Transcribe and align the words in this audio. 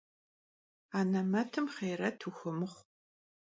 Anemetım 0.99 1.65
xhêyret 1.73 2.17
vuxuemıxhu. 2.23 2.83